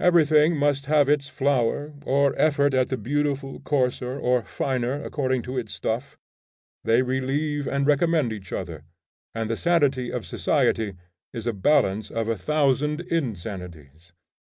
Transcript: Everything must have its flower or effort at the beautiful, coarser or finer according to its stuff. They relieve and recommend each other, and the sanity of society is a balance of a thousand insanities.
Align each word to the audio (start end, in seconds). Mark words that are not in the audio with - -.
Everything 0.00 0.56
must 0.56 0.86
have 0.86 1.08
its 1.08 1.28
flower 1.28 1.94
or 2.04 2.34
effort 2.36 2.74
at 2.74 2.88
the 2.88 2.96
beautiful, 2.96 3.60
coarser 3.60 4.18
or 4.18 4.42
finer 4.42 5.00
according 5.04 5.42
to 5.42 5.56
its 5.56 5.72
stuff. 5.72 6.18
They 6.82 7.02
relieve 7.02 7.68
and 7.68 7.86
recommend 7.86 8.32
each 8.32 8.52
other, 8.52 8.82
and 9.32 9.48
the 9.48 9.56
sanity 9.56 10.10
of 10.10 10.26
society 10.26 10.94
is 11.32 11.46
a 11.46 11.52
balance 11.52 12.10
of 12.10 12.26
a 12.26 12.36
thousand 12.36 13.02
insanities. 13.02 14.12